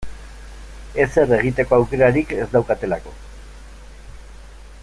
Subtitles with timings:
[1.03, 3.15] Ezer egiteko aukerarik ez daukatelako.